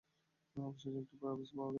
[0.55, 1.69] অবশেষে একটু প্রাইভেসি পাওয়া গেল।